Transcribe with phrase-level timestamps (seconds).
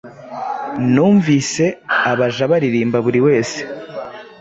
[0.93, 1.65] Nunvise
[2.11, 3.59] abaja baririmbaburiwese